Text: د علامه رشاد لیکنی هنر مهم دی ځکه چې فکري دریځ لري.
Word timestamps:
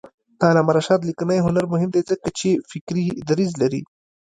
د 0.39 0.41
علامه 0.49 0.71
رشاد 0.77 1.01
لیکنی 1.09 1.39
هنر 1.45 1.65
مهم 1.73 1.89
دی 1.95 2.01
ځکه 2.09 2.27
چې 2.39 2.49
فکري 2.71 3.05
دریځ 3.29 3.51
لري. 3.61 3.81